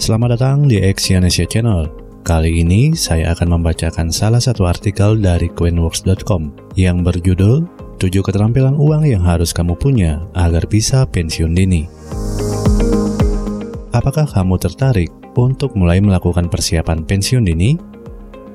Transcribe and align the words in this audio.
Selamat 0.00 0.40
datang 0.40 0.64
di 0.64 0.80
Exyonesia 0.80 1.44
Channel. 1.44 1.84
Kali 2.24 2.64
ini 2.64 2.96
saya 2.96 3.36
akan 3.36 3.60
membacakan 3.60 4.08
salah 4.08 4.40
satu 4.40 4.64
artikel 4.64 5.20
dari 5.20 5.52
Coinworks.com 5.52 6.72
yang 6.72 7.04
berjudul 7.04 7.68
7 8.00 8.08
keterampilan 8.24 8.80
uang 8.80 9.04
yang 9.04 9.20
harus 9.20 9.52
kamu 9.52 9.76
punya 9.76 10.24
agar 10.32 10.64
bisa 10.64 11.04
pensiun 11.04 11.52
dini. 11.52 11.84
Apakah 13.92 14.24
kamu 14.24 14.56
tertarik 14.56 15.12
untuk 15.36 15.76
mulai 15.76 16.00
melakukan 16.00 16.48
persiapan 16.48 17.04
pensiun 17.04 17.44
dini? 17.44 17.76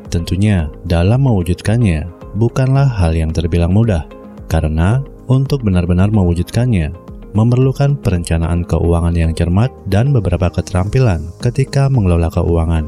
Tentunya, 0.10 0.74
dalam 0.82 1.30
mewujudkannya 1.30 2.34
bukanlah 2.42 2.90
hal 2.90 3.14
yang 3.14 3.30
terbilang 3.30 3.70
mudah, 3.70 4.10
karena 4.50 4.98
untuk 5.30 5.62
benar-benar 5.62 6.10
mewujudkannya 6.10 7.05
memerlukan 7.36 8.00
perencanaan 8.00 8.64
keuangan 8.64 9.14
yang 9.14 9.36
cermat 9.36 9.70
dan 9.92 10.16
beberapa 10.16 10.48
keterampilan 10.48 11.30
ketika 11.44 11.92
mengelola 11.92 12.32
keuangan. 12.32 12.88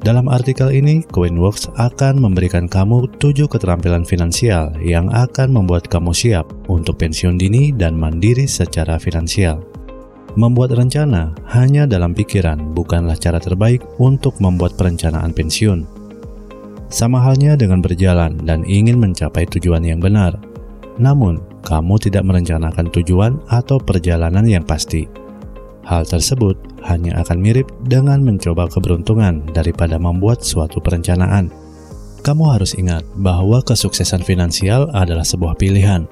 Dalam 0.00 0.32
artikel 0.32 0.72
ini, 0.72 1.04
Coinworks 1.12 1.68
akan 1.76 2.24
memberikan 2.24 2.64
kamu 2.64 3.20
7 3.20 3.44
keterampilan 3.44 4.08
finansial 4.08 4.72
yang 4.80 5.12
akan 5.12 5.52
membuat 5.52 5.92
kamu 5.92 6.16
siap 6.16 6.48
untuk 6.72 6.96
pensiun 6.96 7.36
dini 7.36 7.68
dan 7.68 8.00
mandiri 8.00 8.48
secara 8.48 8.96
finansial. 8.96 9.60
Membuat 10.40 10.72
rencana 10.72 11.36
hanya 11.52 11.84
dalam 11.84 12.16
pikiran 12.16 12.72
bukanlah 12.72 13.18
cara 13.18 13.36
terbaik 13.42 13.84
untuk 14.00 14.40
membuat 14.40 14.72
perencanaan 14.78 15.36
pensiun. 15.36 15.84
Sama 16.88 17.20
halnya 17.20 17.58
dengan 17.60 17.84
berjalan 17.84 18.40
dan 18.48 18.64
ingin 18.64 18.96
mencapai 18.96 19.44
tujuan 19.52 19.84
yang 19.84 20.00
benar. 20.00 20.40
Namun, 20.96 21.49
kamu 21.60 21.96
tidak 22.00 22.24
merencanakan 22.24 22.88
tujuan 22.92 23.38
atau 23.48 23.76
perjalanan 23.80 24.44
yang 24.44 24.64
pasti. 24.64 25.06
Hal 25.84 26.06
tersebut 26.06 26.54
hanya 26.86 27.18
akan 27.24 27.38
mirip 27.40 27.66
dengan 27.88 28.22
mencoba 28.22 28.68
keberuntungan 28.70 29.42
daripada 29.50 29.98
membuat 29.98 30.44
suatu 30.44 30.78
perencanaan. 30.78 31.50
Kamu 32.20 32.52
harus 32.52 32.76
ingat 32.76 33.02
bahwa 33.16 33.64
kesuksesan 33.64 34.20
finansial 34.22 34.92
adalah 34.92 35.24
sebuah 35.24 35.56
pilihan. 35.56 36.04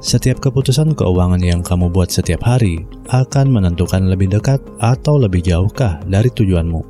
Setiap 0.00 0.40
keputusan 0.40 0.96
keuangan 0.96 1.42
yang 1.42 1.60
kamu 1.60 1.92
buat 1.92 2.08
setiap 2.08 2.40
hari 2.46 2.88
akan 3.12 3.52
menentukan 3.52 4.08
lebih 4.08 4.32
dekat 4.32 4.62
atau 4.80 5.20
lebih 5.20 5.44
jauhkah 5.44 6.00
dari 6.08 6.32
tujuanmu. 6.32 6.80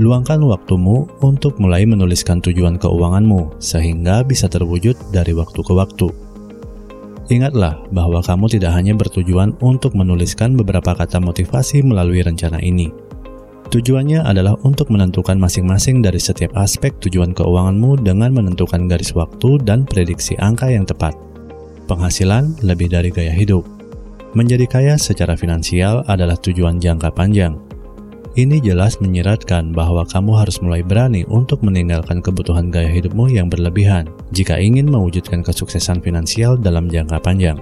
Luangkan 0.00 0.40
waktumu 0.42 1.06
untuk 1.20 1.60
mulai 1.60 1.84
menuliskan 1.84 2.40
tujuan 2.40 2.80
keuanganmu 2.80 3.60
sehingga 3.62 4.24
bisa 4.24 4.48
terwujud 4.48 4.96
dari 5.12 5.36
waktu 5.36 5.60
ke 5.60 5.72
waktu. 5.76 6.29
Ingatlah 7.30 7.78
bahwa 7.94 8.18
kamu 8.26 8.58
tidak 8.58 8.74
hanya 8.74 8.90
bertujuan 8.98 9.54
untuk 9.62 9.94
menuliskan 9.94 10.58
beberapa 10.58 10.98
kata 10.98 11.22
motivasi 11.22 11.86
melalui 11.86 12.26
rencana 12.26 12.58
ini. 12.58 12.90
Tujuannya 13.70 14.26
adalah 14.26 14.58
untuk 14.66 14.90
menentukan 14.90 15.38
masing-masing 15.38 16.02
dari 16.02 16.18
setiap 16.18 16.50
aspek 16.58 16.90
tujuan 17.06 17.30
keuanganmu 17.30 18.02
dengan 18.02 18.34
menentukan 18.34 18.90
garis 18.90 19.14
waktu 19.14 19.62
dan 19.62 19.86
prediksi 19.86 20.34
angka 20.42 20.74
yang 20.74 20.82
tepat. 20.82 21.14
Penghasilan 21.86 22.58
lebih 22.66 22.90
dari 22.90 23.14
gaya 23.14 23.30
hidup. 23.30 23.62
Menjadi 24.34 24.66
kaya 24.66 24.94
secara 24.98 25.38
finansial 25.38 26.02
adalah 26.10 26.34
tujuan 26.34 26.82
jangka 26.82 27.14
panjang, 27.14 27.54
ini 28.38 28.62
jelas 28.62 29.02
menyiratkan 29.02 29.74
bahwa 29.74 30.06
kamu 30.06 30.38
harus 30.38 30.62
mulai 30.62 30.86
berani 30.86 31.26
untuk 31.26 31.66
meninggalkan 31.66 32.22
kebutuhan 32.22 32.70
gaya 32.70 32.86
hidupmu 32.86 33.26
yang 33.26 33.50
berlebihan 33.50 34.06
jika 34.30 34.54
ingin 34.54 34.86
mewujudkan 34.86 35.42
kesuksesan 35.42 35.98
finansial 35.98 36.54
dalam 36.54 36.86
jangka 36.86 37.18
panjang. 37.18 37.58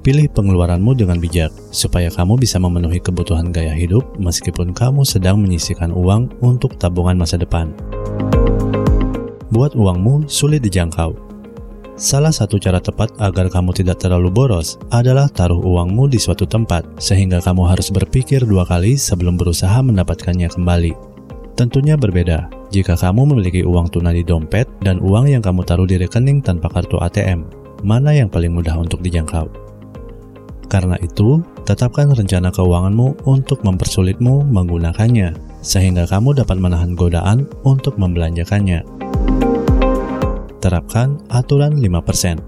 Pilih 0.00 0.32
pengeluaranmu 0.32 0.96
dengan 0.96 1.20
bijak, 1.20 1.52
supaya 1.68 2.08
kamu 2.08 2.40
bisa 2.40 2.56
memenuhi 2.56 3.04
kebutuhan 3.04 3.52
gaya 3.52 3.76
hidup 3.76 4.00
meskipun 4.16 4.72
kamu 4.72 5.04
sedang 5.04 5.36
menyisihkan 5.36 5.92
uang 5.92 6.32
untuk 6.40 6.80
tabungan 6.80 7.20
masa 7.20 7.36
depan. 7.36 7.68
Buat 9.52 9.76
uangmu 9.76 10.24
sulit 10.24 10.64
dijangkau, 10.64 11.29
Salah 12.00 12.32
satu 12.32 12.56
cara 12.56 12.80
tepat 12.80 13.12
agar 13.20 13.52
kamu 13.52 13.76
tidak 13.76 14.00
terlalu 14.00 14.32
boros 14.32 14.80
adalah 14.88 15.28
taruh 15.28 15.60
uangmu 15.60 16.08
di 16.08 16.16
suatu 16.16 16.48
tempat, 16.48 16.96
sehingga 16.96 17.44
kamu 17.44 17.68
harus 17.68 17.92
berpikir 17.92 18.40
dua 18.48 18.64
kali 18.64 18.96
sebelum 18.96 19.36
berusaha 19.36 19.84
mendapatkannya 19.84 20.48
kembali. 20.48 20.96
Tentunya 21.60 22.00
berbeda 22.00 22.48
jika 22.72 22.96
kamu 22.96 23.36
memiliki 23.36 23.60
uang 23.68 23.92
tunai 23.92 24.16
di 24.16 24.24
dompet 24.24 24.64
dan 24.80 24.96
uang 24.96 25.28
yang 25.28 25.44
kamu 25.44 25.60
taruh 25.60 25.84
di 25.84 26.00
rekening 26.00 26.40
tanpa 26.40 26.72
kartu 26.72 26.96
ATM. 26.96 27.44
Mana 27.84 28.16
yang 28.16 28.32
paling 28.32 28.56
mudah 28.56 28.80
untuk 28.80 29.04
dijangkau? 29.04 29.52
Karena 30.72 30.96
itu, 31.04 31.44
tetapkan 31.68 32.16
rencana 32.16 32.48
keuanganmu 32.48 33.28
untuk 33.28 33.60
mempersulitmu 33.60 34.48
menggunakannya, 34.48 35.36
sehingga 35.60 36.08
kamu 36.08 36.32
dapat 36.40 36.56
menahan 36.56 36.96
godaan 36.96 37.44
untuk 37.68 38.00
membelanjakannya 38.00 38.88
terapkan 40.60 41.18
aturan 41.32 41.80
5%. 41.80 42.38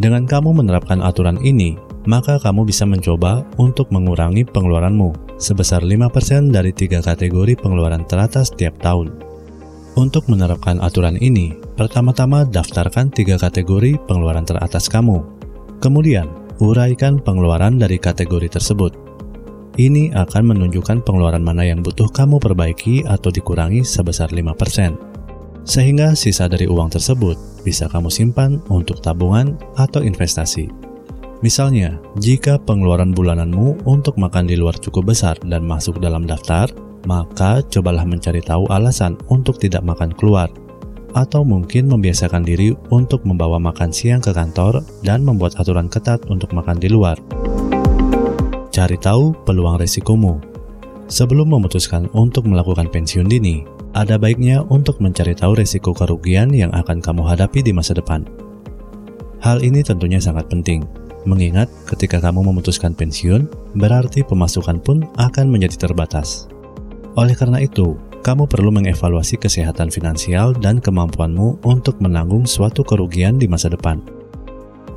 Dengan 0.00 0.24
kamu 0.24 0.56
menerapkan 0.62 1.02
aturan 1.04 1.36
ini, 1.42 1.76
maka 2.08 2.38
kamu 2.40 2.66
bisa 2.66 2.82
mencoba 2.88 3.46
untuk 3.58 3.90
mengurangi 3.94 4.42
pengeluaranmu 4.46 5.38
sebesar 5.38 5.84
5% 5.86 6.50
dari 6.50 6.74
tiga 6.74 7.02
kategori 7.02 7.58
pengeluaran 7.58 8.06
teratas 8.06 8.50
setiap 8.50 8.78
tahun. 8.82 9.12
Untuk 9.92 10.24
menerapkan 10.26 10.80
aturan 10.80 11.20
ini, 11.20 11.52
pertama-tama 11.76 12.48
daftarkan 12.48 13.12
tiga 13.12 13.36
kategori 13.36 14.00
pengeluaran 14.08 14.48
teratas 14.48 14.88
kamu. 14.88 15.20
Kemudian, 15.84 16.32
uraikan 16.64 17.20
pengeluaran 17.20 17.76
dari 17.76 18.00
kategori 18.00 18.56
tersebut. 18.56 18.96
Ini 19.76 20.16
akan 20.16 20.56
menunjukkan 20.56 21.04
pengeluaran 21.04 21.44
mana 21.44 21.68
yang 21.68 21.84
butuh 21.84 22.08
kamu 22.08 22.40
perbaiki 22.40 23.04
atau 23.04 23.28
dikurangi 23.28 23.84
sebesar 23.84 24.32
5% 24.32 25.11
sehingga 25.62 26.14
sisa 26.18 26.50
dari 26.50 26.66
uang 26.66 26.92
tersebut 26.92 27.64
bisa 27.66 27.86
kamu 27.86 28.10
simpan 28.10 28.58
untuk 28.70 28.98
tabungan 28.98 29.54
atau 29.78 30.02
investasi. 30.02 30.68
Misalnya, 31.42 31.98
jika 32.22 32.54
pengeluaran 32.62 33.10
bulananmu 33.10 33.82
untuk 33.82 34.14
makan 34.14 34.46
di 34.46 34.54
luar 34.54 34.78
cukup 34.78 35.10
besar 35.10 35.34
dan 35.42 35.66
masuk 35.66 35.98
dalam 35.98 36.22
daftar, 36.22 36.70
maka 37.02 37.66
cobalah 37.66 38.06
mencari 38.06 38.38
tahu 38.38 38.70
alasan 38.70 39.18
untuk 39.26 39.58
tidak 39.58 39.82
makan 39.82 40.14
keluar, 40.14 40.46
atau 41.18 41.42
mungkin 41.42 41.90
membiasakan 41.90 42.46
diri 42.46 42.70
untuk 42.94 43.26
membawa 43.26 43.58
makan 43.58 43.90
siang 43.90 44.22
ke 44.22 44.30
kantor 44.30 44.86
dan 45.02 45.26
membuat 45.26 45.58
aturan 45.58 45.90
ketat 45.90 46.22
untuk 46.30 46.54
makan 46.54 46.78
di 46.78 46.86
luar. 46.86 47.18
Cari 48.72 48.96
tahu 48.96 49.36
peluang 49.44 49.82
resikomu. 49.82 50.51
Sebelum 51.12 51.52
memutuskan 51.52 52.08
untuk 52.16 52.48
melakukan 52.48 52.88
pensiun 52.88 53.28
dini, 53.28 53.68
ada 53.92 54.16
baiknya 54.16 54.64
untuk 54.72 54.96
mencari 55.04 55.36
tahu 55.36 55.60
resiko 55.60 55.92
kerugian 55.92 56.48
yang 56.56 56.72
akan 56.72 57.04
kamu 57.04 57.20
hadapi 57.28 57.60
di 57.60 57.68
masa 57.68 57.92
depan. 57.92 58.24
Hal 59.44 59.60
ini 59.60 59.84
tentunya 59.84 60.16
sangat 60.16 60.48
penting, 60.48 60.80
mengingat 61.28 61.68
ketika 61.84 62.16
kamu 62.16 62.48
memutuskan 62.48 62.96
pensiun, 62.96 63.44
berarti 63.76 64.24
pemasukan 64.24 64.80
pun 64.80 65.04
akan 65.20 65.52
menjadi 65.52 65.84
terbatas. 65.84 66.48
Oleh 67.12 67.36
karena 67.36 67.60
itu, 67.60 67.92
kamu 68.24 68.48
perlu 68.48 68.72
mengevaluasi 68.72 69.36
kesehatan 69.36 69.92
finansial 69.92 70.56
dan 70.56 70.80
kemampuanmu 70.80 71.60
untuk 71.60 72.00
menanggung 72.00 72.48
suatu 72.48 72.80
kerugian 72.88 73.36
di 73.36 73.44
masa 73.44 73.68
depan. 73.68 74.00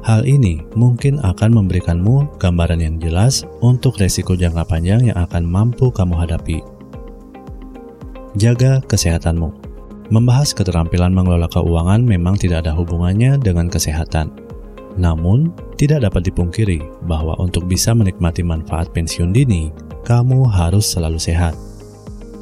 Hal 0.05 0.21
ini 0.29 0.61
mungkin 0.77 1.17
akan 1.17 1.65
memberikanmu 1.65 2.37
gambaran 2.37 2.77
yang 2.77 3.01
jelas 3.01 3.41
untuk 3.65 3.97
resiko 3.97 4.37
jangka 4.37 4.61
panjang 4.69 5.09
yang 5.09 5.17
akan 5.17 5.41
mampu 5.41 5.89
kamu 5.89 6.13
hadapi 6.13 6.61
Jaga 8.37 8.85
kesehatanmu. 8.85 9.49
Membahas 10.13 10.53
keterampilan 10.53 11.09
mengelola 11.09 11.49
keuangan 11.49 12.05
memang 12.05 12.37
tidak 12.37 12.67
ada 12.67 12.77
hubungannya 12.77 13.41
dengan 13.41 13.65
kesehatan. 13.71 14.29
Namun, 14.99 15.55
tidak 15.79 16.05
dapat 16.05 16.29
dipungkiri 16.29 16.83
bahwa 17.09 17.33
untuk 17.41 17.65
bisa 17.65 17.95
menikmati 17.95 18.45
manfaat 18.45 18.91
pensiun 18.93 19.31
dini, 19.33 19.71
kamu 20.05 20.45
harus 20.45 20.85
selalu 20.85 21.17
sehat. 21.17 21.57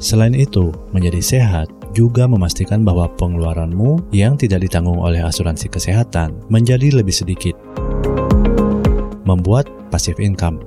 Selain 0.02 0.34
itu, 0.34 0.74
menjadi 0.92 1.22
sehat 1.22 1.70
juga 1.94 2.26
memastikan 2.26 2.82
bahwa 2.82 3.06
pengeluaranmu 3.14 4.10
yang 4.10 4.34
tidak 4.34 4.66
ditanggung 4.66 4.98
oleh 4.98 5.22
asuransi 5.22 5.70
kesehatan 5.70 6.34
menjadi 6.50 7.00
lebih 7.00 7.14
sedikit. 7.14 7.54
Membuat 9.24 9.70
passive 9.88 10.18
income 10.18 10.60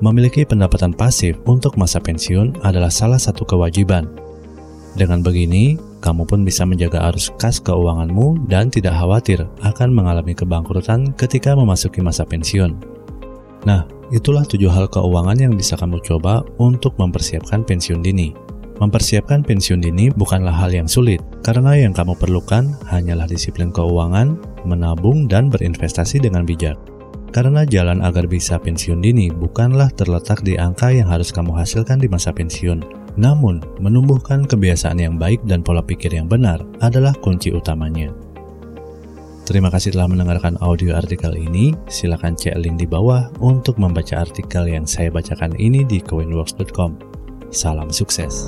Memiliki 0.00 0.48
pendapatan 0.48 0.96
pasif 0.96 1.36
untuk 1.44 1.76
masa 1.76 2.00
pensiun 2.00 2.64
adalah 2.64 2.88
salah 2.88 3.20
satu 3.20 3.44
kewajiban 3.44 4.08
dengan 4.98 5.22
begini, 5.22 5.78
kamu 6.02 6.26
pun 6.26 6.42
bisa 6.42 6.66
menjaga 6.66 7.06
arus 7.10 7.30
kas 7.38 7.62
keuanganmu 7.62 8.50
dan 8.50 8.74
tidak 8.74 8.98
khawatir 8.98 9.46
akan 9.62 9.94
mengalami 9.94 10.34
kebangkrutan 10.34 11.14
ketika 11.14 11.54
memasuki 11.54 12.02
masa 12.02 12.26
pensiun. 12.26 12.74
Nah, 13.70 13.86
itulah 14.10 14.42
tujuh 14.42 14.66
hal 14.66 14.90
keuangan 14.90 15.38
yang 15.38 15.54
bisa 15.54 15.78
kamu 15.78 16.02
coba 16.02 16.42
untuk 16.58 16.98
mempersiapkan 16.98 17.62
pensiun 17.62 18.02
dini. 18.02 18.49
Mempersiapkan 18.80 19.44
pensiun 19.44 19.84
dini 19.84 20.08
bukanlah 20.08 20.56
hal 20.56 20.72
yang 20.72 20.88
sulit, 20.88 21.20
karena 21.44 21.76
yang 21.76 21.92
kamu 21.92 22.16
perlukan 22.16 22.72
hanyalah 22.88 23.28
disiplin 23.28 23.68
keuangan, 23.68 24.40
menabung, 24.64 25.28
dan 25.28 25.52
berinvestasi 25.52 26.16
dengan 26.16 26.48
bijak. 26.48 26.80
Karena 27.28 27.68
jalan 27.68 28.00
agar 28.00 28.24
bisa 28.24 28.56
pensiun 28.56 29.04
dini 29.04 29.28
bukanlah 29.28 29.92
terletak 29.92 30.40
di 30.42 30.56
angka 30.56 30.90
yang 30.90 31.12
harus 31.12 31.28
kamu 31.28 31.52
hasilkan 31.54 32.00
di 32.00 32.08
masa 32.08 32.32
pensiun. 32.32 32.80
Namun, 33.20 33.60
menumbuhkan 33.84 34.48
kebiasaan 34.48 34.96
yang 34.96 35.20
baik 35.20 35.44
dan 35.44 35.60
pola 35.60 35.84
pikir 35.84 36.16
yang 36.16 36.26
benar 36.26 36.64
adalah 36.80 37.12
kunci 37.20 37.52
utamanya. 37.52 38.08
Terima 39.44 39.68
kasih 39.68 39.92
telah 39.92 40.08
mendengarkan 40.08 40.56
audio 40.64 40.96
artikel 40.96 41.36
ini. 41.36 41.76
Silakan 41.90 42.38
cek 42.38 42.56
link 42.56 42.80
di 42.80 42.86
bawah 42.88 43.28
untuk 43.42 43.76
membaca 43.76 44.22
artikel 44.22 44.64
yang 44.70 44.86
saya 44.86 45.10
bacakan 45.10 45.52
ini 45.58 45.82
di 45.82 45.98
coinworks.com. 46.00 47.09
Salam 47.50 47.90
sukses. 47.90 48.46